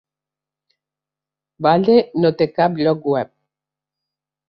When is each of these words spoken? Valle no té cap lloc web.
Valle 1.67 1.99
no 2.25 2.35
té 2.41 2.51
cap 2.57 2.83
lloc 2.87 3.09
web. 3.15 3.35